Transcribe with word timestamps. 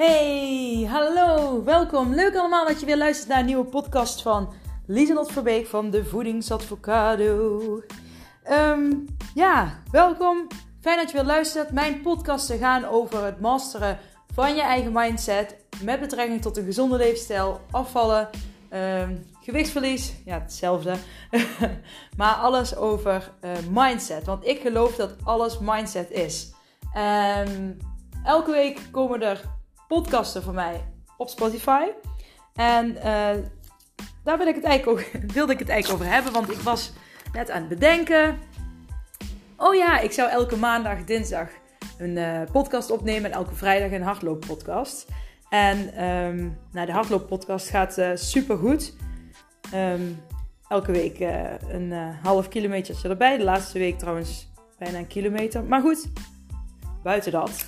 Hey, 0.00 0.86
hallo, 0.90 1.64
welkom. 1.64 2.14
Leuk 2.14 2.36
allemaal 2.36 2.66
dat 2.66 2.80
je 2.80 2.86
weer 2.86 2.96
luistert 2.96 3.28
naar 3.28 3.38
een 3.38 3.44
nieuwe 3.44 3.64
podcast 3.64 4.22
van 4.22 4.52
Lieselot 4.86 5.32
Verbeek 5.32 5.66
van 5.66 5.90
de 5.90 6.04
Voedingsadvocado. 6.04 7.82
Ehm, 8.42 8.92
ja, 9.34 9.78
welkom. 9.90 10.46
Fijn 10.80 10.96
dat 10.96 11.10
je 11.10 11.16
weer 11.16 11.26
luistert. 11.26 11.70
Mijn 11.70 12.00
podcasten 12.00 12.58
gaan 12.58 12.84
over 12.84 13.24
het 13.24 13.40
masteren 13.40 13.98
van 14.34 14.54
je 14.54 14.62
eigen 14.62 14.92
mindset 14.92 15.56
met 15.82 16.00
betrekking 16.00 16.42
tot 16.42 16.56
een 16.56 16.64
gezonde 16.64 16.96
leefstijl, 16.96 17.60
afvallen, 17.70 18.28
ehm, 18.68 19.14
gewichtsverlies, 19.40 20.14
ja 20.24 20.40
hetzelfde, 20.40 20.94
maar 22.16 22.34
alles 22.34 22.76
over 22.76 23.30
uh, 23.44 23.50
mindset. 23.70 24.26
Want 24.26 24.46
ik 24.46 24.60
geloof 24.60 24.96
dat 24.96 25.16
alles 25.24 25.58
mindset 25.58 26.10
is. 26.10 26.52
Um, 26.96 27.76
elke 28.24 28.50
week 28.50 28.80
komen 28.90 29.22
er 29.22 29.58
podcasten 29.90 30.42
van 30.42 30.54
mij 30.54 30.84
op 31.16 31.28
Spotify. 31.28 31.84
En 32.54 32.90
uh, 32.96 33.02
daar 34.24 34.38
wil 34.38 34.46
ik 34.46 34.54
het 34.54 34.64
eigenlijk 34.64 35.16
wilde 35.32 35.52
ik 35.52 35.58
het 35.58 35.68
eigenlijk 35.68 36.02
over 36.02 36.14
hebben, 36.14 36.32
want 36.32 36.50
ik 36.50 36.58
was 36.58 36.92
net 37.32 37.50
aan 37.50 37.60
het 37.60 37.68
bedenken. 37.68 38.38
Oh 39.56 39.74
ja, 39.74 39.98
ik 39.98 40.12
zou 40.12 40.30
elke 40.30 40.56
maandag, 40.56 41.04
dinsdag 41.04 41.48
een 41.98 42.16
uh, 42.16 42.40
podcast 42.52 42.90
opnemen 42.90 43.30
en 43.30 43.36
elke 43.36 43.54
vrijdag 43.54 43.90
een 43.90 44.02
hardlooppodcast. 44.02 45.06
En 45.48 46.04
um, 46.04 46.58
nou, 46.72 46.86
de 46.86 46.92
hardlooppodcast 46.92 47.68
gaat 47.68 47.98
uh, 47.98 48.10
super 48.14 48.58
goed. 48.58 48.94
Um, 49.74 50.22
elke 50.68 50.92
week 50.92 51.20
een 51.68 51.92
half 52.22 52.48
kilometer 52.48 53.10
erbij. 53.10 53.36
De 53.36 53.44
laatste 53.44 53.78
week 53.78 53.98
trouwens 53.98 54.48
bijna 54.78 54.98
een 54.98 55.06
kilometer. 55.06 55.64
Maar 55.64 55.80
goed, 55.80 56.08
buiten 57.02 57.32
dat. 57.32 57.66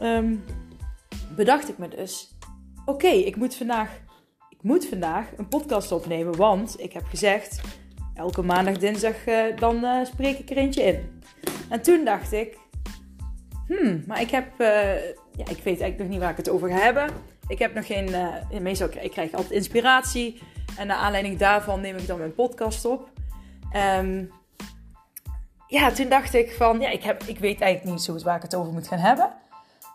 Um, 0.00 0.44
bedacht 1.36 1.68
ik 1.68 1.78
me 1.78 1.88
dus: 1.88 2.36
oké, 2.84 3.08
ik 3.08 3.36
moet 3.36 3.54
vandaag. 3.54 3.90
Ik 4.48 4.62
moet 4.62 4.86
vandaag 4.86 5.26
een 5.36 5.48
podcast 5.48 5.92
opnemen, 5.92 6.36
want 6.36 6.80
ik 6.80 6.92
heb 6.92 7.04
gezegd, 7.06 7.60
elke 8.14 8.42
maandag, 8.42 8.78
dinsdag, 8.78 9.26
uh, 9.26 9.56
dan 9.56 9.84
uh, 9.84 10.04
spreek 10.04 10.38
ik 10.38 10.50
er 10.50 10.56
eentje 10.56 10.82
in. 10.82 11.22
En 11.68 11.82
toen 11.82 12.04
dacht 12.04 12.32
ik, 12.32 12.58
hmm, 13.66 14.04
maar 14.06 14.20
ik 14.20 14.30
heb, 14.30 14.46
uh, 14.58 14.68
ja, 15.32 15.48
ik 15.48 15.62
weet 15.62 15.64
eigenlijk 15.64 15.98
nog 15.98 16.08
niet 16.08 16.18
waar 16.18 16.30
ik 16.30 16.36
het 16.36 16.48
over 16.48 16.68
ga 16.68 16.76
hebben. 16.76 17.10
Ik 17.46 17.58
heb 17.58 17.74
nog 17.74 17.86
geen, 17.86 18.14
meestal 18.60 18.88
ik 19.00 19.10
krijg 19.10 19.32
altijd 19.32 19.52
inspiratie. 19.52 20.42
En 20.76 20.86
naar 20.86 20.96
aanleiding 20.96 21.38
daarvan 21.38 21.80
neem 21.80 21.96
ik 21.96 22.06
dan 22.06 22.18
mijn 22.18 22.34
podcast 22.34 22.84
op. 22.84 23.10
Um, 23.98 24.30
ja, 25.66 25.90
toen 25.90 26.08
dacht 26.08 26.34
ik 26.34 26.52
van, 26.52 26.80
ja, 26.80 26.90
ik, 26.90 27.02
heb, 27.02 27.22
ik 27.22 27.38
weet 27.38 27.60
eigenlijk 27.60 27.94
niet 27.94 28.04
zo 28.04 28.12
goed 28.12 28.22
waar 28.22 28.36
ik 28.36 28.42
het 28.42 28.54
over 28.54 28.72
moet 28.72 28.88
gaan 28.88 28.98
hebben. 28.98 29.32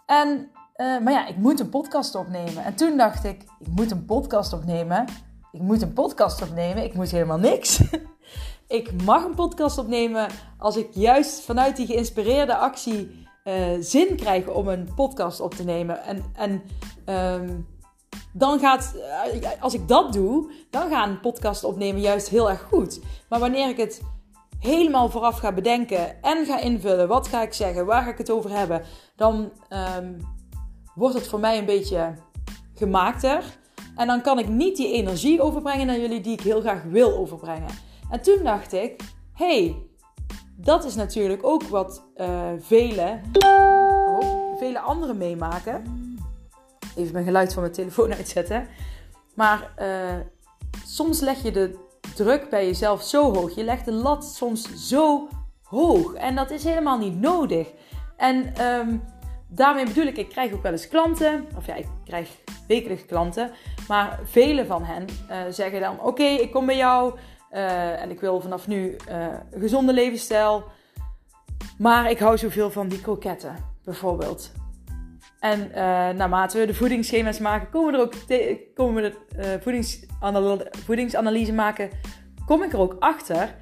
En, 0.05 0.51
uh, 0.79 0.99
maar 0.99 1.13
ja, 1.13 1.27
ik 1.27 1.37
moet 1.37 1.59
een 1.59 1.69
podcast 1.69 2.15
opnemen. 2.15 2.63
En 2.63 2.75
toen 2.75 2.97
dacht 2.97 3.23
ik, 3.23 3.41
ik 3.59 3.67
moet 3.75 3.91
een 3.91 4.05
podcast 4.05 4.53
opnemen. 4.53 5.05
Ik 5.51 5.61
moet 5.61 5.81
een 5.81 5.93
podcast 5.93 6.41
opnemen. 6.41 6.83
Ik 6.83 6.93
moet 6.93 7.11
helemaal 7.11 7.37
niks. 7.37 7.81
ik 8.67 9.03
mag 9.03 9.23
een 9.23 9.35
podcast 9.35 9.77
opnemen 9.77 10.27
als 10.57 10.77
ik 10.77 10.87
juist 10.91 11.41
vanuit 11.41 11.75
die 11.75 11.85
geïnspireerde 11.85 12.55
actie 12.55 13.27
uh, 13.43 13.53
zin 13.79 14.15
krijg 14.15 14.47
om 14.47 14.67
een 14.67 14.93
podcast 14.95 15.39
op 15.39 15.53
te 15.53 15.63
nemen. 15.63 16.03
En, 16.03 16.23
en 16.33 16.61
um, 17.15 17.67
dan 18.33 18.59
gaat, 18.59 18.93
uh, 19.41 19.47
als 19.59 19.73
ik 19.73 19.87
dat 19.87 20.13
doe, 20.13 20.51
dan 20.69 20.89
gaat 20.89 21.07
een 21.07 21.19
podcast 21.19 21.63
opnemen 21.63 22.01
juist 22.01 22.29
heel 22.29 22.49
erg 22.49 22.61
goed. 22.61 22.99
Maar 23.29 23.39
wanneer 23.39 23.69
ik 23.69 23.77
het 23.77 24.01
helemaal 24.59 25.09
vooraf 25.09 25.39
ga 25.39 25.51
bedenken 25.51 26.21
en 26.23 26.45
ga 26.45 26.59
invullen, 26.59 27.07
wat 27.07 27.27
ga 27.27 27.41
ik 27.41 27.53
zeggen, 27.53 27.85
waar 27.85 28.03
ga 28.03 28.09
ik 28.09 28.17
het 28.17 28.31
over 28.31 28.49
hebben, 28.49 28.81
dan 29.15 29.51
um, 29.97 30.37
wordt 30.99 31.15
het 31.15 31.27
voor 31.27 31.39
mij 31.39 31.57
een 31.57 31.65
beetje 31.65 32.13
gemaakter. 32.75 33.43
En 33.95 34.07
dan 34.07 34.21
kan 34.21 34.39
ik 34.39 34.47
niet 34.47 34.77
die 34.77 34.93
energie 34.93 35.41
overbrengen 35.41 35.87
naar 35.87 35.99
jullie 35.99 36.21
die 36.21 36.33
ik 36.33 36.41
heel 36.41 36.61
graag 36.61 36.83
wil 36.83 37.17
overbrengen. 37.17 37.69
En 38.09 38.21
toen 38.21 38.43
dacht 38.43 38.73
ik, 38.73 39.01
hey, 39.33 39.75
dat 40.55 40.85
is 40.85 40.95
natuurlijk 40.95 41.45
ook 41.45 41.63
wat 41.63 42.03
uh, 42.15 42.49
vele, 42.59 43.19
oh, 43.45 44.57
vele 44.57 44.79
anderen 44.79 45.17
meemaken. 45.17 45.83
Even 46.95 47.13
mijn 47.13 47.25
geluid 47.25 47.53
van 47.53 47.61
mijn 47.61 47.73
telefoon 47.73 48.13
uitzetten. 48.19 48.67
Maar 49.33 49.71
uh, 49.79 50.15
soms 50.85 51.19
leg 51.19 51.43
je 51.43 51.51
de 51.51 51.79
druk 52.15 52.49
bij 52.49 52.65
jezelf 52.65 53.03
zo 53.03 53.33
hoog. 53.33 53.55
Je 53.55 53.63
legt 53.63 53.85
de 53.85 53.91
lat 53.91 54.25
soms 54.25 54.87
zo 54.87 55.27
hoog. 55.63 56.13
En 56.13 56.35
dat 56.35 56.51
is 56.51 56.63
helemaal 56.63 56.97
niet 56.97 57.19
nodig. 57.19 57.67
En 58.17 58.65
um, 58.65 59.01
daarmee 59.49 59.85
bedoel 59.85 60.05
ik, 60.05 60.17
ik 60.17 60.29
krijg 60.29 60.53
ook 60.53 60.63
wel 60.63 60.71
eens 60.71 60.87
klanten. 60.87 61.47
Of 61.57 61.65
ja, 61.65 61.75
ik 61.75 61.87
krijg 62.05 62.29
wekelijks 62.67 63.05
klanten. 63.05 63.51
Maar 63.87 64.19
vele 64.23 64.65
van 64.65 64.83
hen 64.83 65.05
uh, 65.29 65.37
zeggen 65.49 65.81
dan: 65.81 66.01
Oké, 66.01 66.23
ik 66.23 66.51
kom 66.51 66.65
bij 66.65 66.77
jou. 66.77 67.19
Uh, 67.51 68.01
en 68.01 68.09
ik 68.09 68.19
wil 68.19 68.41
vanaf 68.41 68.67
nu 68.67 68.95
uh, 69.09 69.27
een 69.51 69.61
gezonde 69.61 69.93
levensstijl. 69.93 70.63
Maar 71.77 72.09
ik 72.09 72.19
hou 72.19 72.37
zoveel 72.37 72.71
van 72.71 72.87
die 72.87 73.01
kroketten, 73.01 73.55
bijvoorbeeld. 73.83 74.51
En 75.39 75.71
naarmate 76.17 76.59
we 76.59 76.65
de 76.65 76.73
voedingsschema's 76.73 77.39
maken, 77.39 77.69
komen 77.69 77.91
we 77.91 77.97
er 77.97 78.03
ook 78.03 78.13
komen 78.75 79.03
we 79.03 79.09
de 79.09 79.59
voedingsanalyse, 79.61 80.71
voedingsanalyse 80.85 81.53
maken, 81.53 81.89
kom 82.45 82.63
ik 82.63 82.73
er 82.73 82.79
ook 82.79 82.95
achter. 82.99 83.55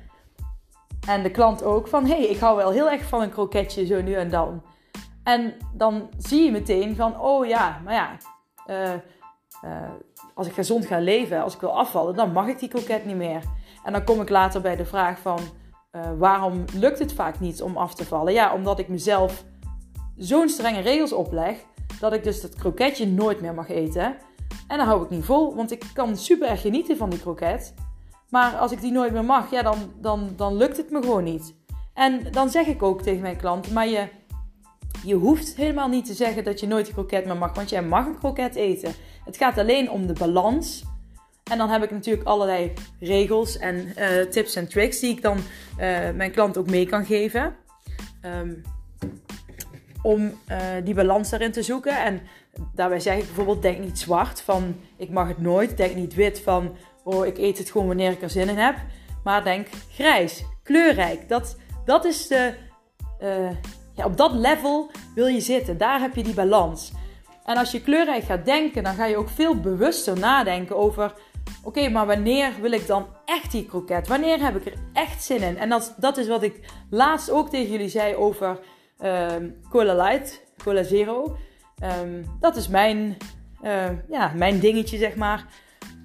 En 1.08 1.24
de 1.24 1.32
klant 1.32 1.64
ook 1.64 1.88
van, 1.88 2.06
hé, 2.06 2.16
hey, 2.16 2.26
ik 2.26 2.38
hou 2.38 2.58
wel 2.58 2.72
heel 2.72 2.90
erg 2.90 3.04
van 3.04 3.22
een 3.22 3.30
kroketje 3.30 3.86
zo 3.86 4.02
nu 4.02 4.14
en 4.14 4.30
dan. 4.30 4.62
En 5.28 5.54
dan 5.74 6.10
zie 6.18 6.44
je 6.44 6.52
meteen 6.52 6.96
van, 6.96 7.20
oh 7.20 7.46
ja, 7.46 7.82
maar 7.84 7.94
ja, 7.94 8.18
uh, 8.68 9.90
als 10.34 10.48
ik 10.48 10.54
gezond 10.54 10.86
ga 10.86 11.00
leven, 11.00 11.44
als 11.44 11.54
ik 11.54 11.60
wil 11.62 11.78
afvallen, 11.78 12.16
dan 12.16 12.32
mag 12.32 12.48
ik 12.48 12.60
die 12.60 12.70
kroket 12.70 13.06
niet 13.06 13.16
meer. 13.16 13.44
En 13.84 13.92
dan 13.94 14.04
kom 14.04 14.22
ik 14.22 14.30
later 14.30 14.62
bij 14.62 14.76
de 14.76 14.86
vraag 14.86 15.20
van, 15.20 15.40
waarom 16.18 16.66
lukt 16.74 17.00
het 17.00 17.14
vaak 17.14 17.40
niet 17.40 17.62
om 17.62 17.78
af 17.78 17.96
te 17.96 18.06
vallen? 18.06 18.34
Ja, 18.34 18.54
omdat 18.54 18.80
ik 18.80 18.88
mezelf 18.88 19.44
zo'n 20.16 20.50
strenge 20.50 20.80
regels 20.80 21.14
opleg 21.14 21.58
dat 22.00 22.14
ik 22.14 22.24
dus 22.24 22.42
dat 22.42 22.56
kroketje 22.56 23.08
nooit 23.08 23.42
meer 23.42 23.54
mag 23.54 23.70
eten. 23.70 24.16
En 24.68 24.78
dan 24.78 24.88
hou 24.88 25.04
ik 25.04 25.10
niet 25.10 25.26
vol, 25.26 25.56
want 25.56 25.72
ik 25.72 25.84
kan 25.94 26.18
super 26.18 26.50
erg 26.50 26.62
genieten 26.62 26.98
van 26.98 27.10
die 27.10 27.20
kroket. 27.20 27.74
Maar 28.30 28.58
als 28.58 28.72
ik 28.72 28.82
die 28.82 28.92
nooit 28.92 29.12
meer 29.12 29.26
mag, 29.26 29.52
ja, 29.52 29.62
dan, 29.62 29.78
dan, 30.02 30.30
dan 30.36 30.56
lukt 30.58 30.78
het 30.78 30.92
me 30.92 31.02
gewoon 31.02 31.24
niet. 31.24 31.56
En 31.94 32.32
dan 32.32 32.50
zeg 32.50 32.66
ik 32.66 32.84
ook 32.84 33.02
tegen 33.02 33.22
mijn 33.22 33.38
klanten, 33.38 33.74
maar 33.74 33.88
je, 33.88 34.08
je 35.04 35.16
hoeft 35.16 35.56
helemaal 35.56 35.88
niet 35.88 36.06
te 36.06 36.14
zeggen 36.14 36.44
dat 36.44 36.60
je 36.60 36.68
nooit 36.68 36.86
die 36.86 36.94
kroket 36.94 37.26
meer 37.26 37.38
mag, 37.38 37.56
want 37.56 37.70
jij 37.70 37.84
mag 37.84 38.06
een 38.06 38.18
kroket 38.18 38.56
eten. 38.56 38.94
Het 39.26 39.38
gaat 39.38 39.58
alleen 39.58 39.92
om 39.92 40.08
de 40.08 40.14
balans. 40.14 40.84
En 41.52 41.58
dan 41.58 41.70
heb 41.70 41.84
ik 41.84 41.92
natuurlijk 41.92 42.28
allerlei 42.28 42.74
regels 43.00 43.58
en 43.58 43.94
uh, 43.98 44.22
tips 44.22 44.56
en 44.56 44.68
tricks 44.68 45.00
die 45.00 45.12
ik 45.12 45.22
dan 45.22 45.38
uh, 45.38 45.44
mijn 46.16 46.32
klant 46.32 46.58
ook 46.58 46.70
mee 46.70 46.86
kan 46.86 47.06
geven. 47.06 47.56
Um, 48.26 48.62
om 50.02 50.22
uh, 50.22 50.58
die 50.84 50.94
balans 50.94 51.30
daarin 51.30 51.52
te 51.52 51.64
zoeken. 51.64 52.04
En 52.04 52.22
daarbij 52.76 53.00
zeg 53.00 53.18
ik 53.18 53.26
bijvoorbeeld, 53.26 53.62
denk 53.62 53.80
niet 53.80 54.00
zwart 54.00 54.42
van 54.42 54.76
ik 54.98 55.10
mag 55.10 55.28
het 55.28 55.38
nooit. 55.38 55.78
Denk 55.78 55.96
niet 55.96 56.16
wit 56.16 56.40
van 56.40 56.76
oh 57.04 57.26
ik 57.26 57.38
eet 57.38 57.58
het 57.58 57.72
gewoon 57.72 57.88
wanneer 57.88 58.12
ik 58.12 58.22
er 58.22 58.30
zin 58.30 58.50
in 58.50 58.58
heb. 58.58 58.76
Maar 59.24 59.44
denk 59.44 59.68
grijs, 59.92 60.44
kleurrijk. 60.64 61.30
Dat, 61.30 61.58
dat 61.86 62.06
is 62.06 62.28
de, 62.28 62.54
op 64.06 64.18
dat 64.18 64.32
level 64.34 64.92
wil 65.16 65.28
je 65.28 65.42
zitten. 65.42 65.78
Daar 65.78 66.00
heb 66.00 66.16
je 66.16 66.24
die 66.24 66.34
balans. 66.34 66.92
En 67.46 67.58
als 67.58 67.72
je 67.72 67.82
kleurrijk 67.82 68.24
gaat 68.24 68.46
denken, 68.46 68.84
dan 68.84 68.94
ga 68.94 69.06
je 69.06 69.18
ook 69.18 69.30
veel 69.30 69.60
bewuster 69.60 70.20
nadenken 70.20 70.78
over... 70.78 71.14
Oké, 71.64 71.90
maar 71.90 72.06
wanneer 72.06 72.52
wil 72.62 72.72
ik 72.72 72.88
dan 72.88 73.08
echt 73.26 73.52
die 73.52 73.66
kroket? 73.66 74.08
Wanneer 74.08 74.44
heb 74.44 74.56
ik 74.56 74.66
er 74.66 74.80
echt 74.94 75.24
zin 75.24 75.42
in? 75.42 75.58
En 75.58 75.70
dat, 75.70 75.96
dat 75.98 76.18
is 76.18 76.28
wat 76.28 76.44
ik 76.44 76.60
laatst 76.90 77.32
ook 77.32 77.50
tegen 77.50 77.72
jullie 77.72 77.90
zei 77.90 78.16
over 78.16 78.60
um, 79.04 79.62
Cola 79.70 80.04
Light, 80.04 80.44
Cola 80.64 80.84
Zero. 80.84 81.38
Um, 82.02 82.38
dat 82.40 82.56
is 82.56 82.68
mijn, 82.68 83.18
uh, 83.64 83.90
ja, 84.10 84.32
mijn 84.36 84.60
dingetje, 84.60 84.98
zeg 84.98 85.16
maar. 85.16 85.46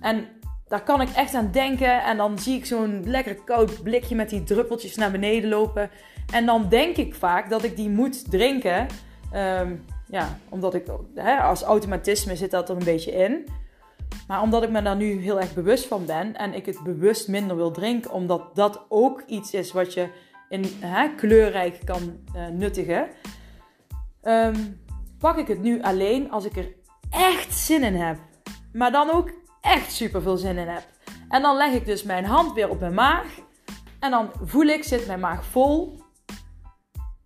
En 0.01 0.27
daar 0.73 0.83
kan 0.83 1.01
ik 1.01 1.09
echt 1.09 1.35
aan 1.35 1.51
denken. 1.51 2.03
En 2.03 2.17
dan 2.17 2.39
zie 2.39 2.57
ik 2.57 2.67
zo'n 2.67 3.03
lekker 3.05 3.35
koud 3.35 3.83
blikje 3.83 4.15
met 4.15 4.29
die 4.29 4.43
druppeltjes 4.43 4.97
naar 4.97 5.11
beneden 5.11 5.49
lopen. 5.49 5.91
En 6.33 6.47
dan 6.47 6.69
denk 6.69 6.97
ik 6.97 7.15
vaak 7.15 7.51
dat 7.51 7.63
ik 7.63 7.77
die 7.77 7.91
moet 7.91 8.31
drinken. 8.31 8.87
Um, 9.35 9.85
ja, 10.07 10.39
omdat 10.49 10.75
ik 10.75 10.87
hè, 11.15 11.37
als 11.37 11.63
automatisme 11.63 12.37
zit 12.37 12.51
dat 12.51 12.69
er 12.69 12.77
een 12.77 12.85
beetje 12.85 13.13
in. 13.13 13.47
Maar 14.27 14.43
omdat 14.43 14.63
ik 14.63 14.71
me 14.71 14.83
daar 14.83 14.97
nu 14.97 15.21
heel 15.21 15.41
erg 15.41 15.55
bewust 15.55 15.87
van 15.87 16.07
ben 16.07 16.37
en 16.37 16.55
ik 16.55 16.67
het 16.67 16.83
bewust 16.83 17.29
minder 17.29 17.57
wil 17.57 17.71
drinken, 17.71 18.13
omdat 18.13 18.55
dat 18.55 18.87
ook 18.89 19.23
iets 19.27 19.55
is 19.55 19.73
wat 19.73 19.95
je 19.95 20.09
in 20.49 20.65
hè, 20.81 21.09
kleurrijk 21.15 21.81
kan 21.85 22.19
uh, 22.37 22.47
nuttigen. 22.47 23.09
Um, 24.23 24.81
pak 25.19 25.37
ik 25.37 25.47
het 25.47 25.63
nu 25.63 25.83
alleen 25.83 26.31
als 26.31 26.45
ik 26.45 26.57
er 26.57 26.75
echt 27.11 27.55
zin 27.55 27.83
in 27.83 27.95
heb. 27.95 28.19
Maar 28.73 28.93
dan 28.93 29.11
ook 29.11 29.41
echt 29.63 29.93
super 29.93 30.23
veel 30.23 30.37
zin 30.37 30.59
in 30.59 30.69
heb. 30.69 30.85
En 31.29 31.43
dan 31.43 31.57
leg 31.57 31.73
ik 31.73 31.87
dus 31.87 32.03
mijn 32.03 32.25
hand 32.25 32.53
weer 32.53 32.69
op 32.69 32.81
mijn 32.81 32.95
maag. 32.95 33.27
En 34.01 34.11
dan 34.11 34.31
voel 34.45 34.67
ik, 34.67 34.85
zit 34.85 35.07
mijn 35.07 35.21
maag 35.21 35.45
vol. 35.45 36.01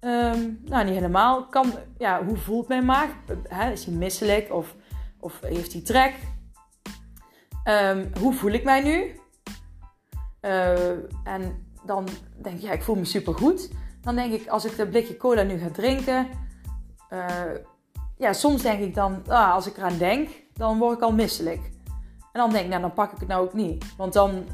Ehm, 0.00 0.52
nou, 0.64 0.84
niet 0.84 0.94
helemaal. 0.94 1.46
Kan, 1.46 1.72
ja, 1.98 2.24
hoe 2.24 2.36
voelt 2.36 2.68
mijn 2.68 2.84
maag? 2.84 3.10
is 3.72 3.84
hij 3.84 3.94
misselijk 3.94 4.52
of, 4.52 4.74
of 5.20 5.40
heeft 5.40 5.72
hij 5.72 5.82
trek? 5.82 6.14
Ehm, 7.64 8.06
hoe 8.20 8.34
voel 8.34 8.50
ik 8.50 8.64
mij 8.64 8.82
nu? 8.82 9.20
Uh, 10.40 10.88
en 11.24 11.66
dan 11.84 12.08
denk 12.42 12.56
ik, 12.56 12.62
ja, 12.62 12.72
ik 12.72 12.82
voel 12.82 12.94
me 12.94 13.04
super 13.04 13.34
goed. 13.34 13.70
Dan 14.00 14.14
denk 14.14 14.32
ik, 14.32 14.48
als 14.48 14.64
ik 14.64 14.76
dat 14.76 14.90
blikje 14.90 15.16
cola 15.16 15.42
nu 15.42 15.58
ga 15.58 15.70
drinken, 15.70 16.28
uh, 17.10 17.52
ja, 18.16 18.32
soms 18.32 18.62
denk 18.62 18.80
ik 18.80 18.94
dan, 18.94 19.22
ah, 19.26 19.52
als 19.52 19.66
ik 19.66 19.76
eraan 19.76 19.98
denk, 19.98 20.28
dan 20.54 20.78
word 20.78 20.96
ik 20.96 21.02
al 21.02 21.12
misselijk. 21.12 21.70
En 22.36 22.42
dan 22.42 22.50
denk 22.50 22.64
ik, 22.64 22.70
nou, 22.70 22.80
dan 22.80 22.92
pak 22.92 23.12
ik 23.12 23.18
het 23.18 23.28
nou 23.28 23.44
ook 23.44 23.52
niet. 23.52 23.84
Want 23.96 24.12
dan, 24.12 24.44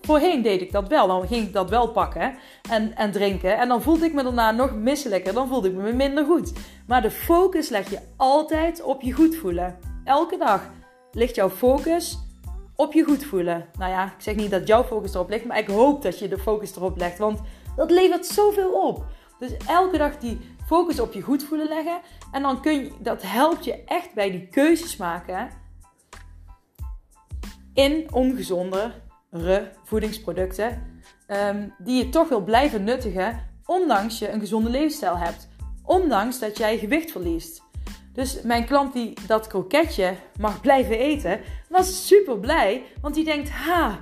voorheen 0.00 0.42
deed 0.42 0.60
ik 0.60 0.72
dat 0.72 0.88
wel. 0.88 1.06
Dan 1.06 1.26
ging 1.26 1.46
ik 1.46 1.52
dat 1.52 1.70
wel 1.70 1.88
pakken 1.88 2.34
en, 2.70 2.96
en 2.96 3.12
drinken. 3.12 3.58
En 3.58 3.68
dan 3.68 3.82
voelde 3.82 4.04
ik 4.04 4.14
me 4.14 4.22
daarna 4.22 4.50
nog 4.50 4.74
misselijker. 4.74 5.34
Dan 5.34 5.48
voelde 5.48 5.68
ik 5.68 5.74
me 5.74 5.92
minder 5.92 6.24
goed. 6.24 6.52
Maar 6.86 7.02
de 7.02 7.10
focus 7.10 7.68
leg 7.68 7.90
je 7.90 7.98
altijd 8.16 8.82
op 8.82 9.02
je 9.02 9.12
goed 9.12 9.36
voelen. 9.36 9.78
Elke 10.04 10.36
dag 10.36 10.70
ligt 11.12 11.34
jouw 11.34 11.50
focus 11.50 12.18
op 12.76 12.92
je 12.92 13.04
goed 13.04 13.24
voelen. 13.24 13.66
Nou 13.78 13.90
ja, 13.90 14.04
ik 14.04 14.22
zeg 14.22 14.34
niet 14.34 14.50
dat 14.50 14.66
jouw 14.66 14.84
focus 14.84 15.14
erop 15.14 15.30
ligt, 15.30 15.44
maar 15.44 15.58
ik 15.58 15.68
hoop 15.68 16.02
dat 16.02 16.18
je 16.18 16.28
de 16.28 16.38
focus 16.38 16.76
erop 16.76 16.96
legt. 16.96 17.18
Want 17.18 17.40
dat 17.76 17.90
levert 17.90 18.26
zoveel 18.26 18.72
op. 18.72 19.04
Dus 19.38 19.50
elke 19.66 19.98
dag 19.98 20.18
die 20.18 20.38
focus 20.66 21.00
op 21.00 21.12
je 21.12 21.22
goed 21.22 21.42
voelen 21.42 21.68
leggen. 21.68 22.00
En 22.32 22.42
dan 22.42 22.60
kun 22.60 22.72
je, 22.72 22.92
dat 22.98 23.22
helpt 23.22 23.64
je 23.64 23.84
echt 23.84 24.14
bij 24.14 24.30
die 24.30 24.46
keuzes 24.46 24.96
maken 24.96 25.66
in 27.78 28.06
ongezondere 28.12 29.70
voedingsproducten. 29.84 31.00
Um, 31.28 31.74
die 31.78 32.04
je 32.04 32.08
toch 32.08 32.28
wil 32.28 32.40
blijven 32.40 32.84
nuttigen, 32.84 33.48
ondanks 33.66 34.18
je 34.18 34.30
een 34.30 34.40
gezonde 34.40 34.70
levensstijl 34.70 35.16
hebt. 35.16 35.48
Ondanks 35.84 36.38
dat 36.38 36.58
jij 36.58 36.78
gewicht 36.78 37.10
verliest. 37.10 37.62
Dus 38.12 38.42
mijn 38.42 38.64
klant 38.64 38.92
die 38.92 39.14
dat 39.26 39.46
kroketje 39.46 40.14
mag 40.40 40.60
blijven 40.60 40.98
eten, 40.98 41.40
was 41.68 42.06
super 42.06 42.38
blij. 42.38 42.82
Want 43.00 43.14
die 43.14 43.24
denkt, 43.24 43.50
ha, 43.50 44.00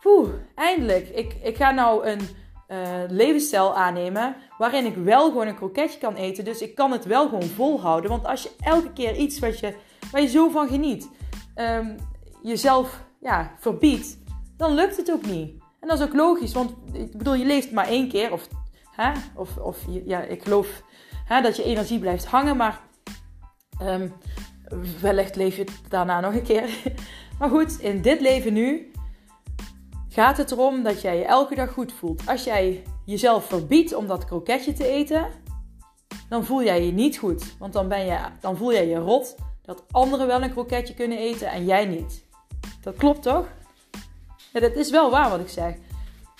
poeh, 0.00 0.28
eindelijk. 0.54 1.08
Ik, 1.08 1.36
ik 1.42 1.56
ga 1.56 1.70
nou 1.70 2.06
een 2.06 2.20
uh, 2.68 2.78
levensstijl 3.08 3.74
aannemen 3.74 4.36
waarin 4.58 4.86
ik 4.86 4.96
wel 4.96 5.28
gewoon 5.28 5.46
een 5.46 5.56
kroketje 5.56 5.98
kan 5.98 6.14
eten. 6.14 6.44
Dus 6.44 6.62
ik 6.62 6.74
kan 6.74 6.92
het 6.92 7.04
wel 7.04 7.28
gewoon 7.28 7.48
volhouden. 7.48 8.10
Want 8.10 8.26
als 8.26 8.42
je 8.42 8.50
elke 8.60 8.92
keer 8.92 9.16
iets 9.16 9.38
wat 9.38 9.58
je, 9.58 9.74
waar 10.10 10.20
je 10.20 10.28
zo 10.28 10.48
van 10.48 10.68
geniet, 10.68 11.08
um, 11.56 11.96
jezelf 12.42 13.04
ja, 13.20 13.54
verbiedt, 13.58 14.18
dan 14.56 14.74
lukt 14.74 14.96
het 14.96 15.12
ook 15.12 15.26
niet. 15.26 15.62
En 15.80 15.88
dat 15.88 15.98
is 15.98 16.04
ook 16.04 16.14
logisch, 16.14 16.52
want 16.52 16.72
ik 16.92 17.18
bedoel, 17.18 17.34
je 17.34 17.44
leeft 17.44 17.72
maar 17.72 17.86
één 17.86 18.08
keer. 18.08 18.32
Of, 18.32 18.48
hè, 18.90 19.12
of, 19.34 19.56
of 19.56 19.78
ja, 20.04 20.20
ik 20.20 20.42
geloof 20.42 20.82
hè, 21.24 21.40
dat 21.40 21.56
je 21.56 21.62
energie 21.62 21.98
blijft 21.98 22.26
hangen, 22.26 22.56
maar 22.56 22.80
um, 23.82 24.12
wellicht 25.00 25.36
leef 25.36 25.56
je 25.56 25.64
daarna 25.88 26.20
nog 26.20 26.34
een 26.34 26.42
keer. 26.42 26.70
maar 27.38 27.48
goed, 27.48 27.80
in 27.80 28.02
dit 28.02 28.20
leven 28.20 28.52
nu 28.52 28.90
gaat 30.08 30.36
het 30.36 30.50
erom 30.50 30.82
dat 30.82 31.00
jij 31.00 31.18
je 31.18 31.24
elke 31.24 31.54
dag 31.54 31.72
goed 31.72 31.92
voelt. 31.92 32.22
Als 32.26 32.44
jij 32.44 32.82
jezelf 33.04 33.44
verbiedt 33.44 33.94
om 33.94 34.06
dat 34.06 34.24
kroketje 34.24 34.72
te 34.72 34.86
eten, 34.86 35.26
dan 36.28 36.44
voel 36.44 36.62
jij 36.62 36.84
je 36.84 36.92
niet 36.92 37.18
goed. 37.18 37.56
Want 37.58 37.72
dan, 37.72 37.88
ben 37.88 38.06
je, 38.06 38.18
dan 38.40 38.56
voel 38.56 38.72
jij 38.72 38.88
je 38.88 38.98
rot 38.98 39.36
dat 39.62 39.84
anderen 39.90 40.26
wel 40.26 40.42
een 40.42 40.50
kroketje 40.50 40.94
kunnen 40.94 41.18
eten 41.18 41.50
en 41.50 41.64
jij 41.64 41.84
niet. 41.84 42.26
Dat 42.80 42.96
klopt 42.96 43.22
toch? 43.22 43.46
Ja, 44.52 44.60
dat 44.60 44.74
is 44.74 44.90
wel 44.90 45.10
waar 45.10 45.30
wat 45.30 45.40
ik 45.40 45.48
zeg. 45.48 45.74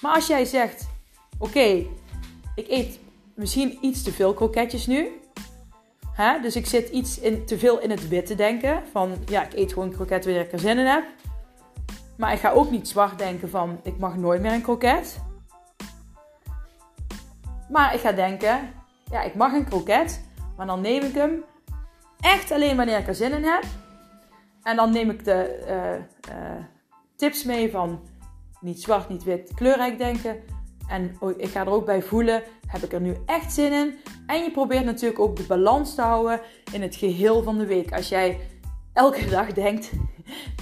Maar 0.00 0.14
als 0.14 0.26
jij 0.26 0.44
zegt: 0.44 0.88
Oké, 1.38 1.86
ik 2.54 2.68
eet 2.68 2.98
misschien 3.34 3.78
iets 3.80 4.02
te 4.02 4.12
veel 4.12 4.34
kroketjes 4.34 4.86
nu. 4.86 5.20
Hè? 6.12 6.40
Dus 6.40 6.56
ik 6.56 6.66
zit 6.66 6.88
iets 6.88 7.18
in, 7.18 7.46
te 7.46 7.58
veel 7.58 7.80
in 7.80 7.90
het 7.90 8.08
wit 8.08 8.26
te 8.26 8.34
denken. 8.34 8.82
Van 8.92 9.16
ja, 9.26 9.44
ik 9.44 9.52
eet 9.54 9.72
gewoon 9.72 9.90
kroket 9.90 10.24
wanneer 10.24 10.42
ik 10.42 10.52
er 10.52 10.58
zin 10.58 10.78
in 10.78 10.86
heb. 10.86 11.04
Maar 12.16 12.32
ik 12.32 12.38
ga 12.38 12.50
ook 12.50 12.70
niet 12.70 12.88
zwart 12.88 13.18
denken 13.18 13.50
van 13.50 13.80
ik 13.82 13.98
mag 13.98 14.16
nooit 14.16 14.40
meer 14.40 14.52
een 14.52 14.62
kroket. 14.62 15.20
Maar 17.68 17.94
ik 17.94 18.00
ga 18.00 18.12
denken, 18.12 18.72
ja, 19.10 19.22
ik 19.22 19.34
mag 19.34 19.52
een 19.52 19.68
kroket, 19.68 20.24
maar 20.56 20.66
dan 20.66 20.80
neem 20.80 21.02
ik 21.02 21.14
hem 21.14 21.44
echt 22.20 22.50
alleen 22.50 22.76
wanneer 22.76 22.98
ik 22.98 23.06
er 23.06 23.14
zin 23.14 23.32
in 23.32 23.44
heb. 23.44 23.64
En 24.62 24.76
dan 24.76 24.92
neem 24.92 25.10
ik 25.10 25.24
de 25.24 25.42
eh, 25.44 25.94
eh, 25.94 26.62
tips 27.16 27.44
mee 27.44 27.70
van 27.70 28.00
niet 28.60 28.82
zwart, 28.82 29.08
niet 29.08 29.24
wit, 29.24 29.54
kleurrijk 29.54 29.98
denken. 29.98 30.40
En 30.88 31.18
ik 31.36 31.48
ga 31.48 31.60
er 31.60 31.70
ook 31.70 31.86
bij 31.86 32.02
voelen, 32.02 32.42
heb 32.66 32.82
ik 32.82 32.92
er 32.92 33.00
nu 33.00 33.16
echt 33.26 33.52
zin 33.52 33.72
in? 33.72 33.94
En 34.26 34.42
je 34.42 34.50
probeert 34.50 34.84
natuurlijk 34.84 35.20
ook 35.20 35.36
de 35.36 35.42
balans 35.42 35.94
te 35.94 36.02
houden 36.02 36.40
in 36.72 36.82
het 36.82 36.96
geheel 36.96 37.42
van 37.42 37.58
de 37.58 37.66
week. 37.66 37.92
Als 37.92 38.08
jij 38.08 38.40
elke 38.92 39.30
dag 39.36 39.52
denkt, 39.52 39.90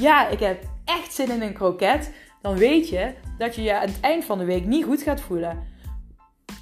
ja, 0.01 0.29
ik 0.29 0.41
heb 0.41 0.65
echt 0.85 1.13
zin 1.13 1.31
in 1.31 1.43
een 1.43 1.53
kroket, 1.53 2.13
dan 2.43 2.57
weet 2.57 2.89
je 2.89 3.15
dat 3.39 3.55
je 3.55 3.63
je 3.63 3.75
aan 3.75 3.89
het 3.89 4.01
eind 4.01 4.25
van 4.25 4.39
de 4.39 4.45
week 4.45 4.67
niet 4.67 4.85
goed 4.85 5.03
gaat 5.03 5.21
voelen. 5.21 5.75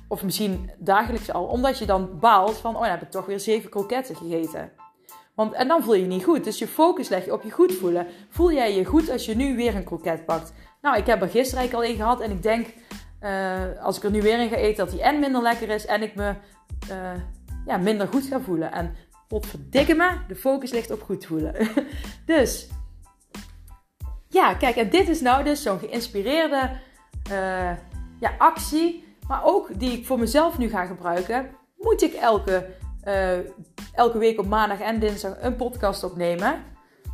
Of 0.09 0.23
misschien 0.23 0.71
dagelijks 0.79 1.33
al, 1.33 1.45
omdat 1.45 1.79
je 1.79 1.85
dan 1.85 2.19
baalt 2.19 2.57
van, 2.57 2.75
oh, 2.75 2.81
dan 2.81 2.91
heb 2.91 3.03
ik 3.03 3.11
toch 3.11 3.27
weer 3.27 3.41
zeven 3.41 3.71
kroketten 3.71 4.17
gegeten. 4.17 4.73
Want, 5.35 5.53
en 5.53 5.69
dan 5.69 5.83
voel 5.83 5.95
je 5.95 6.01
je 6.01 6.07
niet 6.07 6.25
goed. 6.25 6.45
Dus 6.45 6.59
je 6.59 6.67
focus 6.67 7.09
leg 7.09 7.25
je 7.25 7.33
op 7.33 7.43
je 7.43 7.51
goed 7.51 7.73
voelen. 7.73 8.07
Voel 8.29 8.53
jij 8.53 8.77
je 8.77 8.85
goed 8.85 9.11
als 9.11 9.27
je 9.27 9.37
nu 9.37 9.57
weer 9.57 9.75
een 9.75 9.85
kroket 9.85 10.25
pakt? 10.25 10.53
Nou, 10.83 10.97
ik 10.97 11.07
heb 11.07 11.23
er 11.23 11.29
gisteren 11.29 11.59
eigenlijk 11.59 11.89
al 11.89 11.93
een 11.93 12.03
gehad. 12.03 12.21
En 12.21 12.31
ik 12.31 12.43
denk, 12.43 12.67
uh, 13.21 13.83
als 13.83 13.97
ik 13.97 14.03
er 14.03 14.11
nu 14.11 14.23
weer 14.23 14.39
in 14.39 14.49
ga 14.49 14.57
eten, 14.57 14.85
dat 14.85 14.95
die 14.95 15.03
en 15.03 15.19
minder 15.19 15.43
lekker 15.43 15.69
is. 15.69 15.87
En 15.87 16.03
ik 16.03 16.15
me 16.15 16.35
uh, 16.91 17.13
ja, 17.67 17.77
minder 17.77 18.09
goed 18.09 18.25
ga 18.25 18.41
voelen. 18.41 18.73
En 18.73 18.95
potverdikke 19.29 19.95
me, 19.95 20.11
de 20.29 20.37
focus 20.37 20.73
ligt 20.73 20.91
op 20.91 21.03
goed 21.03 21.27
voelen. 21.27 21.55
dus, 22.27 22.69
ja, 24.29 24.55
kijk. 24.55 24.77
En 24.77 24.91
dit 24.91 25.09
is 25.09 25.21
nou 25.21 25.45
dus 25.45 25.63
zo'n 25.63 25.79
geïnspireerde 25.79 26.71
uh, 27.31 27.71
ja, 28.21 28.35
actie. 28.39 29.05
Maar 29.27 29.45
ook 29.45 29.79
die 29.79 29.93
ik 29.93 30.07
voor 30.07 30.19
mezelf 30.19 30.59
nu 30.59 30.69
ga 30.69 30.85
gebruiken. 30.85 31.51
Moet 31.77 32.03
ik 32.03 32.13
elke 32.13 32.67
uh, 33.07 33.39
elke 33.95 34.19
week 34.19 34.39
op 34.39 34.47
maandag 34.47 34.81
en 34.81 34.99
dinsdag 34.99 35.35
een 35.41 35.57
podcast 35.57 36.05
opnemen. 36.05 36.63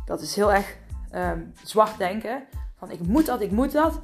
Dat 0.05 0.21
is 0.21 0.35
heel 0.35 0.53
erg 0.53 0.77
um, 1.15 1.53
zwart 1.63 1.97
denken. 1.97 2.43
Van 2.77 2.91
ik 2.91 2.99
moet 2.99 3.25
dat, 3.25 3.41
ik 3.41 3.51
moet 3.51 3.71
dat. 3.71 3.99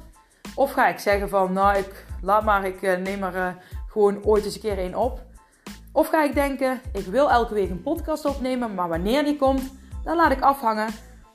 Of 0.54 0.72
ga 0.72 0.88
ik 0.88 0.98
zeggen 0.98 1.28
van 1.28 1.52
nou, 1.52 1.78
ik, 1.78 2.06
laat 2.22 2.44
maar, 2.44 2.66
ik 2.66 2.82
uh, 2.82 2.96
neem 2.96 3.22
er 3.22 3.34
uh, 3.34 3.48
gewoon 3.88 4.24
ooit 4.24 4.44
eens 4.44 4.54
een 4.54 4.60
keer 4.60 4.78
één 4.78 4.94
op. 4.94 5.20
Of 5.92 6.08
ga 6.08 6.24
ik 6.24 6.34
denken, 6.34 6.80
ik 6.92 7.06
wil 7.06 7.30
elke 7.30 7.54
week 7.54 7.70
een 7.70 7.82
podcast 7.82 8.24
opnemen, 8.24 8.74
maar 8.74 8.88
wanneer 8.88 9.24
die 9.24 9.36
komt, 9.36 9.72
dan 10.04 10.16
laat 10.16 10.30
ik 10.30 10.40
afhangen 10.40 10.88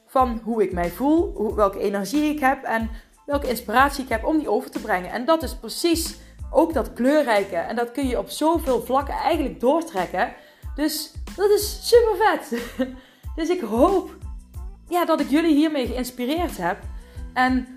van 0.07 0.41
hoe 0.43 0.63
ik 0.63 0.74
mij 0.74 0.89
voel, 0.89 1.33
hoe, 1.36 1.55
welke 1.55 1.79
energie 1.79 2.33
ik 2.33 2.39
heb 2.39 2.63
en 2.63 2.89
welke 3.25 3.50
inspiratie 3.50 4.03
ik 4.03 4.10
heb 4.10 4.25
om 4.25 4.38
die 4.38 4.50
over 4.50 4.69
te 4.69 4.81
brengen. 4.81 5.12
En 5.12 5.25
dat 5.25 5.43
is 5.43 5.55
precies 5.55 6.17
ook 6.51 6.74
dat 6.74 6.93
kleurrijke. 6.93 7.55
En 7.55 7.75
dat 7.75 7.91
kun 7.91 8.07
je 8.07 8.17
op 8.17 8.29
zoveel 8.29 8.81
vlakken 8.81 9.13
eigenlijk 9.13 9.60
doortrekken. 9.60 10.33
Dus 10.75 11.13
dat 11.36 11.50
is 11.50 11.89
super 11.89 12.15
vet. 12.15 12.62
Dus 13.36 13.50
ik 13.50 13.62
hoop 13.62 14.15
ja, 14.88 15.06
dat 15.06 15.20
ik 15.20 15.30
jullie 15.30 15.56
hiermee 15.56 15.88
geïnspireerd 15.88 16.58
heb. 16.58 16.77
En 17.34 17.75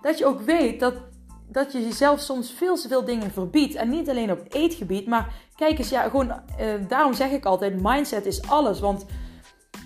dat 0.00 0.18
je 0.18 0.26
ook 0.26 0.40
weet 0.40 0.80
dat, 0.80 0.94
dat 1.48 1.72
je 1.72 1.80
jezelf 1.80 2.20
soms 2.20 2.52
veel 2.52 2.76
te 2.76 2.88
veel 2.88 3.04
dingen 3.04 3.30
verbiedt. 3.30 3.74
En 3.74 3.88
niet 3.88 4.08
alleen 4.08 4.30
op 4.30 4.40
eetgebied, 4.48 5.06
maar 5.06 5.34
kijk 5.56 5.78
eens, 5.78 5.88
ja, 5.88 6.02
gewoon, 6.02 6.30
eh, 6.30 6.74
daarom 6.88 7.14
zeg 7.14 7.30
ik 7.30 7.44
altijd: 7.44 7.82
mindset 7.82 8.26
is 8.26 8.48
alles. 8.48 8.80
Want 8.80 9.06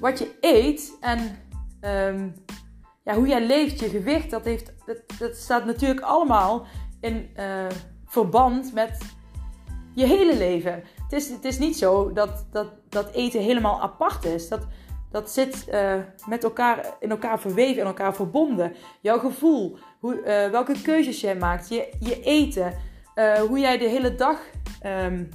wat 0.00 0.18
je 0.18 0.36
eet 0.40 0.96
en 1.00 1.38
ehm, 1.80 2.28
ja, 3.04 3.14
hoe 3.14 3.26
jij 3.26 3.46
leeft, 3.46 3.80
je 3.80 3.88
gewicht, 3.88 4.30
dat, 4.30 4.44
heeft, 4.44 4.72
dat, 4.86 4.98
dat 5.18 5.36
staat 5.36 5.64
natuurlijk 5.64 6.00
allemaal 6.00 6.66
in 7.00 7.30
uh, 7.36 7.66
verband 8.06 8.72
met 8.74 8.98
je 9.94 10.06
hele 10.06 10.36
leven 10.36 10.82
het 11.08 11.20
is, 11.20 11.28
het 11.28 11.44
is 11.44 11.58
niet 11.58 11.78
zo 11.78 12.12
dat, 12.12 12.46
dat, 12.50 12.66
dat 12.88 13.10
eten 13.12 13.40
helemaal 13.40 13.80
apart 13.80 14.24
is. 14.24 14.48
Dat, 14.48 14.66
dat 15.10 15.30
zit 15.30 15.68
uh, 15.72 15.94
met 16.26 16.44
elkaar, 16.44 16.96
in 17.00 17.10
elkaar 17.10 17.40
verweven, 17.40 17.80
in 17.80 17.86
elkaar 17.86 18.14
verbonden. 18.14 18.74
Jouw 19.00 19.18
gevoel, 19.18 19.78
hoe, 20.00 20.14
uh, 20.18 20.50
welke 20.50 20.82
keuzes 20.82 21.20
jij 21.20 21.36
maakt, 21.36 21.68
je, 21.68 21.88
je 22.00 22.20
eten, 22.20 22.74
uh, 23.14 23.34
hoe 23.34 23.58
jij 23.58 23.78
de 23.78 23.88
hele 23.88 24.14
dag 24.14 24.38
um, 24.86 25.28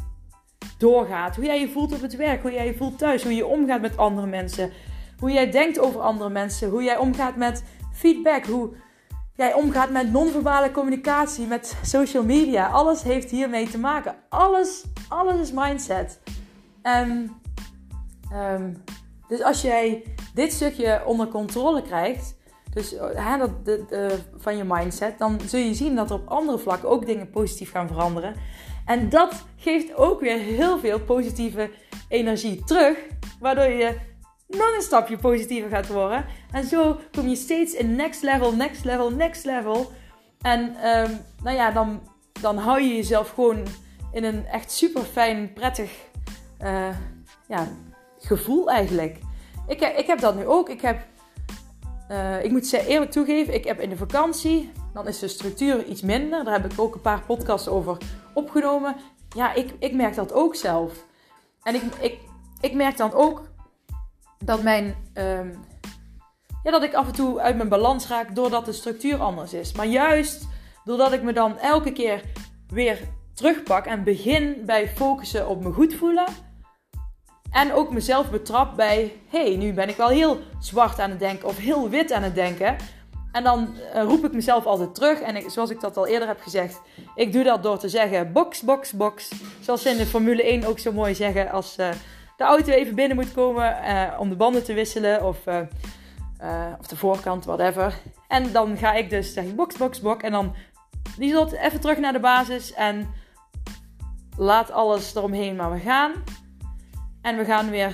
doorgaat, 0.77 1.35
hoe 1.35 1.45
jij 1.45 1.59
je 1.59 1.69
voelt 1.69 1.93
op 1.93 2.01
het 2.01 2.15
werk, 2.15 2.41
hoe 2.41 2.51
jij 2.51 2.65
je 2.65 2.75
voelt 2.75 2.97
thuis, 2.97 3.23
hoe 3.23 3.35
je 3.35 3.45
omgaat 3.45 3.81
met 3.81 3.97
andere 3.97 4.27
mensen, 4.27 4.71
hoe 5.19 5.31
jij 5.31 5.51
denkt 5.51 5.79
over 5.79 6.01
andere 6.01 6.29
mensen, 6.29 6.69
hoe 6.69 6.83
jij 6.83 6.97
omgaat 6.97 7.35
met 7.35 7.63
feedback, 7.93 8.45
hoe, 8.45 8.73
jij 9.35 9.53
omgaat 9.53 9.89
met 9.89 10.11
non-verbale 10.11 10.71
communicatie, 10.71 11.47
met 11.47 11.75
social 11.83 12.23
media. 12.23 12.67
Alles 12.67 13.03
heeft 13.03 13.29
hiermee 13.29 13.69
te 13.69 13.79
maken. 13.79 14.15
Alles, 14.29 14.83
alles 15.07 15.39
is 15.39 15.51
mindset. 15.51 16.19
En, 16.81 17.31
um, 18.33 18.83
dus 19.27 19.41
als 19.41 19.61
jij 19.61 20.03
dit 20.33 20.53
stukje 20.53 21.01
onder 21.05 21.27
controle 21.27 21.81
krijgt, 21.81 22.35
dus 22.73 22.95
hè, 22.99 23.37
dat, 23.37 23.65
de, 23.65 24.17
van 24.37 24.57
je 24.57 24.63
mindset, 24.63 25.17
dan 25.19 25.39
zul 25.45 25.59
je 25.59 25.73
zien 25.73 25.95
dat 25.95 26.09
er 26.09 26.15
op 26.15 26.27
andere 26.27 26.57
vlakken 26.57 26.89
ook 26.89 27.05
dingen 27.05 27.29
positief 27.29 27.71
gaan 27.71 27.87
veranderen. 27.87 28.35
En 28.85 29.09
dat 29.09 29.45
geeft 29.57 29.95
ook 29.95 30.19
weer 30.19 30.37
heel 30.37 30.79
veel 30.79 30.99
positieve 30.99 31.69
energie 32.07 32.63
terug, 32.63 32.97
waardoor 33.39 33.69
je 33.69 33.97
nog 34.53 34.75
een 34.75 34.81
stapje 34.81 35.17
positiever 35.17 35.69
gaat 35.69 35.87
worden. 35.87 36.25
En 36.51 36.63
zo 36.63 36.99
kom 37.11 37.27
je 37.27 37.35
steeds 37.35 37.73
in 37.73 37.95
next 37.95 38.21
level, 38.21 38.55
next 38.55 38.83
level, 38.85 39.11
next 39.11 39.45
level. 39.45 39.91
En 40.41 40.75
ehm, 40.75 41.11
nou 41.43 41.55
ja, 41.55 41.71
dan, 41.71 42.01
dan 42.41 42.57
hou 42.57 42.81
je 42.81 42.95
jezelf 42.95 43.29
gewoon 43.29 43.63
in 44.11 44.23
een 44.23 44.45
echt 44.45 44.71
super 44.71 45.01
fijn, 45.01 45.53
prettig 45.53 45.91
uh, 46.61 46.95
ja, 47.47 47.67
gevoel 48.19 48.69
eigenlijk. 48.69 49.17
Ik, 49.67 49.81
ik 49.81 50.07
heb 50.07 50.19
dat 50.19 50.35
nu 50.35 50.45
ook. 50.45 50.69
Ik 50.69 50.81
heb, 50.81 51.01
uh, 52.11 52.43
ik 52.43 52.51
moet 52.51 52.67
ze 52.67 52.87
eerlijk 52.87 53.11
toegeven, 53.11 53.53
ik 53.53 53.63
heb 53.63 53.79
in 53.79 53.89
de 53.89 53.97
vakantie, 53.97 54.71
dan 54.93 55.07
is 55.07 55.19
de 55.19 55.27
structuur 55.27 55.85
iets 55.85 56.01
minder. 56.01 56.43
Daar 56.43 56.61
heb 56.61 56.71
ik 56.71 56.79
ook 56.79 56.95
een 56.95 57.01
paar 57.01 57.21
podcasts 57.21 57.67
over 57.67 57.97
opgenomen. 58.33 58.95
Ja, 59.35 59.53
ik, 59.53 59.73
ik 59.79 59.93
merk 59.93 60.15
dat 60.15 60.33
ook 60.33 60.55
zelf. 60.55 61.05
En 61.63 61.75
ik, 61.75 61.81
ik, 61.99 62.17
ik 62.61 62.73
merk 62.73 62.97
dan 62.97 63.13
ook 63.13 63.41
dat 64.45 64.63
mijn... 64.63 64.95
Um, 65.13 65.59
ja, 66.63 66.71
dat 66.71 66.83
ik 66.83 66.93
af 66.93 67.07
en 67.07 67.13
toe 67.13 67.39
uit 67.39 67.55
mijn 67.55 67.69
balans 67.69 68.07
raak 68.07 68.35
doordat 68.35 68.65
de 68.65 68.71
structuur 68.71 69.17
anders 69.17 69.53
is. 69.53 69.71
Maar 69.71 69.85
juist 69.85 70.47
doordat 70.83 71.13
ik 71.13 71.23
me 71.23 71.33
dan 71.33 71.59
elke 71.59 71.91
keer 71.91 72.21
weer 72.67 72.99
terugpak 73.33 73.85
en 73.85 74.03
begin 74.03 74.61
bij 74.65 74.87
focussen 74.87 75.47
op 75.47 75.63
me 75.63 75.71
goed 75.71 75.93
voelen. 75.93 76.25
En 77.51 77.73
ook 77.73 77.91
mezelf 77.91 78.29
betrap 78.29 78.75
bij, 78.75 79.13
hey, 79.27 79.55
nu 79.55 79.73
ben 79.73 79.89
ik 79.89 79.95
wel 79.95 80.07
heel 80.07 80.39
zwart 80.59 80.99
aan 80.99 81.09
het 81.09 81.19
denken 81.19 81.47
of 81.47 81.57
heel 81.57 81.89
wit 81.89 82.11
aan 82.11 82.23
het 82.23 82.35
denken. 82.35 82.75
En 83.31 83.43
dan 83.43 83.75
uh, 83.95 84.03
roep 84.03 84.25
ik 84.25 84.33
mezelf 84.33 84.65
altijd 84.65 84.95
terug. 84.95 85.19
En 85.19 85.51
zoals 85.51 85.69
ik 85.69 85.79
dat 85.79 85.97
al 85.97 86.07
eerder 86.07 86.27
heb 86.27 86.41
gezegd, 86.41 86.81
ik 87.15 87.33
doe 87.33 87.43
dat 87.43 87.63
door 87.63 87.77
te 87.77 87.89
zeggen 87.89 88.31
box, 88.31 88.61
box, 88.61 88.91
box. 88.91 89.31
Zoals 89.61 89.81
ze 89.81 89.89
in 89.89 89.97
de 89.97 90.05
Formule 90.05 90.43
1 90.43 90.63
ook 90.65 90.79
zo 90.79 90.91
mooi 90.91 91.15
zeggen 91.15 91.51
als 91.51 91.77
uh, 91.79 91.89
de 92.43 92.49
auto 92.49 92.71
even 92.71 92.95
binnen 92.95 93.17
moet 93.17 93.31
komen 93.31 93.77
uh, 93.83 94.19
om 94.19 94.29
de 94.29 94.35
banden 94.35 94.63
te 94.63 94.73
wisselen. 94.73 95.25
Of, 95.25 95.37
of 96.79 96.87
de 96.87 96.95
voorkant, 96.95 97.45
whatever. 97.45 97.93
En 98.27 98.51
dan 98.51 98.77
ga 98.77 98.93
ik 98.93 99.09
dus 99.09 99.33
zeggen 99.33 99.55
box, 99.55 99.77
box, 99.77 100.01
box. 100.01 100.23
En 100.23 100.31
dan 100.31 100.55
die 101.17 101.29
zult 101.29 101.51
even 101.51 101.79
terug 101.79 101.97
naar 101.97 102.13
de 102.13 102.19
basis 102.19 102.73
en 102.73 103.13
laat 104.37 104.71
alles 104.71 105.15
eromheen 105.15 105.55
maar 105.55 105.71
we 105.71 105.79
gaan. 105.79 106.11
En 107.21 107.37
we 107.37 107.45
gaan 107.45 107.69
weer, 107.69 107.93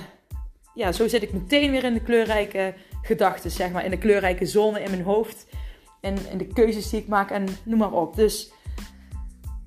ja, 0.74 0.92
zo 0.92 1.08
zit 1.08 1.22
ik 1.22 1.32
meteen 1.32 1.70
weer 1.70 1.84
in 1.84 1.94
de 1.94 2.02
kleurrijke 2.02 2.74
gedachten, 3.02 3.50
zeg 3.50 3.70
maar. 3.70 3.84
In 3.84 3.90
de 3.90 3.98
kleurrijke 3.98 4.46
zone 4.46 4.82
in 4.82 4.90
mijn 4.90 5.02
hoofd. 5.02 5.46
En 6.00 6.16
in 6.30 6.38
de 6.38 6.46
keuzes 6.46 6.90
die 6.90 7.00
ik 7.00 7.08
maak 7.08 7.30
en 7.30 7.46
noem 7.64 7.78
maar 7.78 7.92
op. 7.92 8.16
Dus 8.16 8.52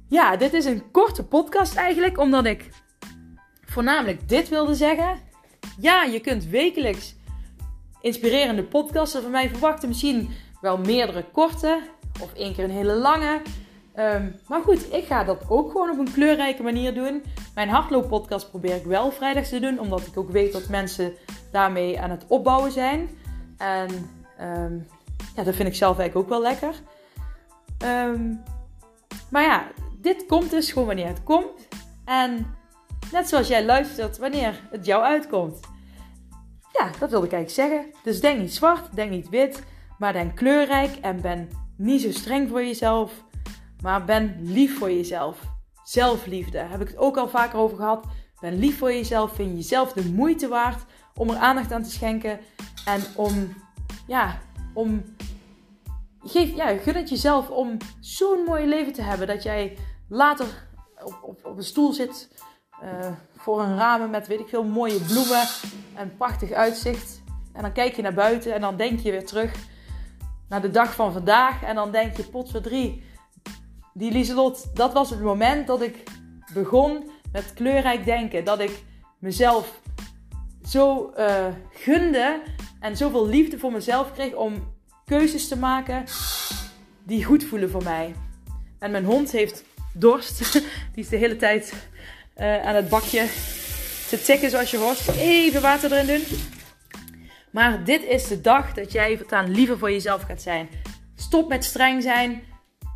ja, 0.09 0.35
dit 0.35 0.53
is 0.53 0.65
een 0.65 0.91
korte 0.91 1.25
podcast 1.25 1.75
eigenlijk, 1.75 2.17
omdat 2.17 2.45
ik 2.45 2.69
voornamelijk 3.73 4.29
dit 4.29 4.49
wilde 4.49 4.75
zeggen. 4.75 5.17
Ja, 5.79 6.03
je 6.03 6.19
kunt 6.19 6.45
wekelijks 6.45 7.15
inspirerende 8.01 8.63
podcasten 8.63 9.21
van 9.21 9.31
mij 9.31 9.49
verwachten. 9.49 9.87
Misschien 9.87 10.29
wel 10.61 10.77
meerdere 10.77 11.25
korte 11.31 11.81
of 12.21 12.33
één 12.33 12.53
keer 12.53 12.63
een 12.63 12.69
hele 12.69 12.93
lange. 12.93 13.41
Ehm, 13.93 14.29
maar 14.47 14.61
goed, 14.61 14.93
ik 14.93 15.05
ga 15.05 15.23
dat 15.23 15.49
ook 15.49 15.71
gewoon 15.71 15.89
op 15.89 15.97
een 15.97 16.13
kleurrijke 16.13 16.63
manier 16.63 16.93
doen. 16.93 17.23
Mijn 17.55 17.69
hardlooppodcast 17.69 18.49
probeer 18.49 18.75
ik 18.75 18.85
wel 18.85 19.11
vrijdags 19.11 19.49
te 19.49 19.59
doen, 19.59 19.79
omdat 19.79 20.07
ik 20.07 20.17
ook 20.17 20.29
weet 20.29 20.53
dat 20.53 20.69
mensen 20.69 21.13
daarmee 21.51 21.99
aan 21.99 22.09
het 22.09 22.25
opbouwen 22.27 22.71
zijn. 22.71 23.09
En 23.57 23.89
ehm, 24.37 24.77
ja, 25.35 25.43
dat 25.43 25.55
vind 25.55 25.67
ik 25.67 25.75
zelf 25.75 25.99
eigenlijk 25.99 26.15
ook 26.15 26.39
wel 26.39 26.51
lekker. 26.51 26.73
Ehm, 27.77 28.33
maar 29.29 29.43
ja, 29.43 29.67
dit 30.01 30.25
komt 30.25 30.49
dus 30.49 30.71
gewoon 30.71 30.87
wanneer 30.87 31.07
het 31.07 31.23
komt. 31.23 31.67
En 32.05 32.55
net 33.13 33.29
zoals 33.29 33.47
jij 33.47 33.65
luistert 33.65 34.17
wanneer 34.17 34.59
het 34.71 34.85
jou 34.85 35.03
uitkomt. 35.03 35.59
Ja, 36.71 36.89
dat 36.99 37.09
wilde 37.09 37.25
ik 37.25 37.33
eigenlijk 37.33 37.49
zeggen. 37.49 38.01
Dus 38.03 38.21
denk 38.21 38.39
niet 38.39 38.53
zwart, 38.53 38.95
denk 38.95 39.11
niet 39.11 39.29
wit, 39.29 39.63
maar 39.97 40.13
denk 40.13 40.35
kleurrijk 40.35 40.95
en 40.95 41.21
ben 41.21 41.49
niet 41.77 42.01
zo 42.01 42.11
streng 42.11 42.49
voor 42.49 42.63
jezelf. 42.63 43.23
Maar 43.81 44.05
ben 44.05 44.37
lief 44.41 44.77
voor 44.77 44.91
jezelf. 44.91 45.39
Zelfliefde. 45.83 46.57
Heb 46.57 46.81
ik 46.81 46.87
het 46.87 46.97
ook 46.97 47.17
al 47.17 47.27
vaker 47.27 47.59
over 47.59 47.77
gehad. 47.77 48.05
Ben 48.39 48.57
lief 48.57 48.77
voor 48.77 48.93
jezelf. 48.93 49.35
Vind 49.35 49.55
jezelf 49.55 49.93
de 49.93 50.05
moeite 50.05 50.47
waard 50.47 50.85
om 51.15 51.29
er 51.29 51.35
aandacht 51.35 51.71
aan 51.71 51.83
te 51.83 51.91
schenken. 51.91 52.39
En 52.85 53.01
om, 53.15 53.53
ja, 54.07 54.39
om. 54.73 55.03
Geef, 56.19 56.55
ja, 56.55 56.77
gun 56.77 56.95
het 56.95 57.09
jezelf 57.09 57.49
om 57.49 57.77
zo'n 57.99 58.43
mooi 58.45 58.65
leven 58.65 58.93
te 58.93 59.01
hebben. 59.01 59.27
Dat 59.27 59.43
jij 59.43 59.77
later 60.09 60.67
op, 61.03 61.19
op, 61.21 61.45
op 61.45 61.57
een 61.57 61.63
stoel 61.63 61.93
zit. 61.93 62.29
Uh, 62.83 62.89
voor 63.37 63.61
een 63.61 63.77
ramen 63.77 64.09
met 64.09 64.27
weet 64.27 64.39
ik 64.39 64.47
veel 64.47 64.63
mooie 64.63 64.99
bloemen. 64.99 65.47
En 65.93 66.17
prachtig 66.17 66.51
uitzicht. 66.51 67.21
En 67.53 67.61
dan 67.61 67.71
kijk 67.71 67.95
je 67.95 68.01
naar 68.01 68.13
buiten 68.13 68.53
en 68.53 68.61
dan 68.61 68.77
denk 68.77 68.99
je 68.99 69.11
weer 69.11 69.25
terug 69.25 69.53
naar 70.49 70.61
de 70.61 70.71
dag 70.71 70.95
van 70.95 71.13
vandaag. 71.13 71.63
En 71.63 71.75
dan 71.75 71.91
denk 71.91 72.17
je, 72.17 72.23
pot 72.23 72.51
voor 72.51 72.61
drie 72.61 73.03
die 73.93 74.11
Lieselot, 74.11 74.75
dat 74.75 74.93
was 74.93 75.09
het 75.09 75.21
moment 75.21 75.67
dat 75.67 75.81
ik 75.81 76.03
begon 76.53 77.09
met 77.31 77.53
kleurrijk 77.53 78.05
denken. 78.05 78.45
Dat 78.45 78.59
ik 78.59 78.83
mezelf 79.19 79.81
zo 80.67 81.13
uh, 81.17 81.47
gunde 81.69 82.41
en 82.79 82.97
zoveel 82.97 83.27
liefde 83.27 83.59
voor 83.59 83.71
mezelf 83.71 84.13
kreeg 84.13 84.33
om 84.33 84.73
keuzes 85.05 85.47
te 85.47 85.57
maken 85.57 86.03
die 87.03 87.23
goed 87.23 87.43
voelen 87.43 87.69
voor 87.69 87.83
mij. 87.83 88.15
En 88.79 88.91
mijn 88.91 89.05
hond 89.05 89.31
heeft 89.31 89.63
dorst. 89.93 90.53
Die 90.93 91.03
is 91.03 91.09
de 91.09 91.17
hele 91.17 91.35
tijd 91.35 91.73
uh, 92.37 92.65
aan 92.65 92.75
het 92.75 92.89
bakje 92.89 93.27
te 94.09 94.21
tikken 94.21 94.49
zoals 94.49 94.71
je 94.71 94.77
hoort. 94.77 95.07
Even 95.17 95.61
water 95.61 95.91
erin 95.91 96.07
doen. 96.07 96.37
Maar 97.51 97.83
dit 97.83 98.03
is 98.03 98.27
de 98.27 98.41
dag 98.41 98.73
dat 98.73 98.91
jij 98.91 99.17
voortaan 99.17 99.51
liever 99.51 99.77
voor 99.77 99.91
jezelf 99.91 100.21
gaat 100.21 100.41
zijn. 100.41 100.69
Stop 101.15 101.49
met 101.49 101.63
streng 101.63 102.03
zijn. 102.03 102.43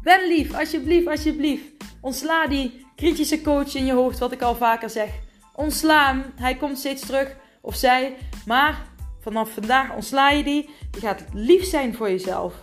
Ben 0.02 0.28
lief, 0.28 0.54
alsjeblieft, 0.54 1.08
alsjeblieft. 1.08 1.64
Ontsla 2.02 2.48
die 2.48 2.86
kritische 2.96 3.42
coach 3.42 3.76
in 3.76 3.86
je 3.86 3.94
hoofd, 3.94 4.20
wat 4.20 4.32
ik 4.32 4.42
al 4.42 4.56
vaker 4.56 4.90
zeg. 4.90 5.10
Ontsla 5.56 6.08
hem, 6.08 6.24
hij 6.36 6.56
komt 6.56 6.78
steeds 6.78 7.06
terug, 7.06 7.36
of 7.62 7.76
zij. 7.76 8.16
Maar 8.46 8.86
vanaf 9.20 9.50
vandaag 9.50 9.94
ontsla 9.94 10.30
je 10.30 10.44
die. 10.44 10.70
Je 10.92 11.00
gaat 11.00 11.24
lief 11.34 11.66
zijn 11.66 11.96
voor 11.96 12.10
jezelf. 12.10 12.54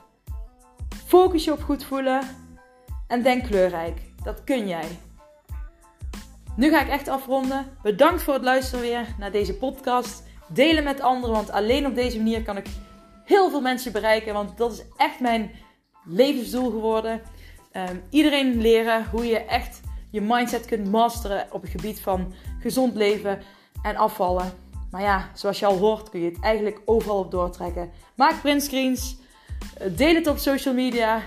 Focus 1.06 1.44
je 1.44 1.52
op 1.52 1.62
goed 1.62 1.84
voelen. 1.84 2.20
En 3.06 3.22
denk 3.22 3.44
kleurrijk. 3.44 4.00
Dat 4.22 4.44
kun 4.44 4.68
jij. 4.68 4.86
Nu 6.56 6.70
ga 6.70 6.80
ik 6.80 6.88
echt 6.88 7.08
afronden. 7.08 7.76
Bedankt 7.82 8.22
voor 8.22 8.34
het 8.34 8.42
luisteren 8.42 8.84
weer 8.84 9.06
naar 9.18 9.32
deze 9.32 9.54
podcast. 9.54 10.22
Delen 10.48 10.84
met 10.84 11.00
anderen, 11.00 11.34
want 11.34 11.50
alleen 11.50 11.86
op 11.86 11.94
deze 11.94 12.16
manier 12.16 12.42
kan 12.42 12.56
ik 12.56 12.66
heel 13.24 13.50
veel 13.50 13.60
mensen 13.60 13.92
bereiken. 13.92 14.34
Want 14.34 14.56
dat 14.58 14.72
is 14.72 14.82
echt 14.96 15.20
mijn 15.20 15.50
levensdoel 16.04 16.70
geworden. 16.70 17.20
Um, 17.72 18.02
iedereen 18.10 18.60
leren 18.60 19.06
hoe 19.10 19.26
je 19.26 19.38
echt 19.38 19.80
je 20.10 20.20
mindset 20.20 20.64
kunt 20.64 20.90
masteren 20.90 21.46
op 21.50 21.62
het 21.62 21.70
gebied 21.70 22.00
van 22.00 22.32
gezond 22.60 22.94
leven 22.94 23.42
en 23.82 23.96
afvallen. 23.96 24.52
Maar 24.90 25.02
ja, 25.02 25.30
zoals 25.34 25.58
je 25.58 25.66
al 25.66 25.78
hoort, 25.78 26.10
kun 26.10 26.20
je 26.20 26.30
het 26.30 26.40
eigenlijk 26.40 26.80
overal 26.84 27.18
op 27.18 27.30
doortrekken. 27.30 27.90
Maak 28.16 28.40
printscreens, 28.40 29.16
eh, 29.78 29.96
deel 29.96 30.14
het 30.14 30.26
op 30.26 30.38
social 30.38 30.74
media. 30.74 31.22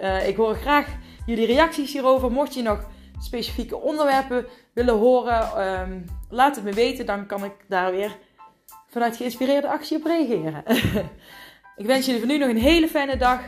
Uh, 0.00 0.28
ik 0.28 0.36
hoor 0.36 0.54
graag 0.54 0.86
jullie 1.26 1.46
reacties 1.46 1.92
hierover. 1.92 2.32
Mocht 2.32 2.54
je 2.54 2.62
nog 2.62 2.86
specifieke 3.22 3.76
onderwerpen 3.76 4.46
willen 4.74 4.98
horen, 4.98 5.68
um, 5.80 6.04
laat 6.30 6.54
het 6.54 6.64
me 6.64 6.72
weten. 6.72 7.06
Dan 7.06 7.26
kan 7.26 7.44
ik 7.44 7.52
daar 7.68 7.90
weer 7.90 8.16
vanuit 8.88 9.16
geïnspireerde 9.16 9.68
actie 9.68 9.96
op 9.96 10.04
reageren. 10.04 10.62
ik 11.76 11.86
wens 11.86 12.06
jullie 12.06 12.20
voor 12.20 12.30
nu 12.30 12.38
nog 12.38 12.48
een 12.48 12.56
hele 12.56 12.88
fijne 12.88 13.16
dag 13.16 13.40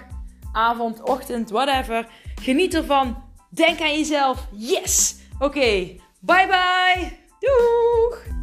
avond, 0.52 1.02
ochtend, 1.02 1.50
whatever. 1.50 2.08
Geniet 2.42 2.74
ervan. 2.74 3.22
Denk 3.50 3.80
aan 3.80 3.98
jezelf. 3.98 4.46
Yes! 4.50 5.16
Oké, 5.38 5.96
bye 6.20 6.46
bye. 6.46 7.18
Doeg! 7.40 8.33